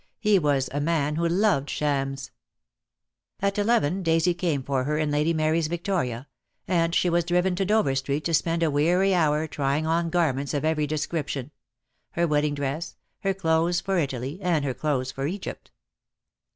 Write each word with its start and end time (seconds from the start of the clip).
He 0.17 0.39
was 0.39 0.67
a 0.73 0.81
man 0.81 1.15
who 1.15 1.27
loved 1.29 1.69
shams. 1.69 2.31
DEAD 3.39 3.45
LO\T, 3.45 3.45
HAS 3.45 3.51
CHAIN'S. 3.53 3.53
25 3.53 3.67
1 3.67 3.71
At 3.71 3.83
eleven 3.85 4.03
Daisy 4.03 4.33
came 4.33 4.63
for 4.63 4.83
her 4.85 4.97
in 4.97 5.11
Lady 5.11 5.31
Mary's 5.31 5.67
victoria, 5.67 6.27
and 6.67 6.95
she 6.95 7.07
was 7.07 7.23
driven 7.23 7.55
to 7.55 7.65
Dover 7.65 7.93
Street 7.93 8.25
to 8.25 8.33
spend 8.33 8.63
a 8.63 8.71
weary 8.71 9.13
hour 9.13 9.45
trying 9.45 9.85
on 9.85 10.09
garments 10.09 10.55
of 10.55 10.65
every 10.65 10.87
description— 10.87 11.51
her 12.13 12.25
wedding 12.25 12.55
dress— 12.55 12.95
her 13.25 13.35
clothes 13.35 13.79
for 13.79 13.99
Italy— 13.99 14.39
and 14.41 14.65
her 14.65 14.73
clothes 14.73 15.11
for 15.11 15.27
Egypt. 15.27 15.69